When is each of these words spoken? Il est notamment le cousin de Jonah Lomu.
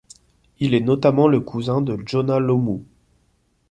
Il 0.59 0.73
est 0.73 0.79
notamment 0.79 1.27
le 1.27 1.39
cousin 1.41 1.79
de 1.79 1.95
Jonah 2.07 2.39
Lomu. 2.39 2.79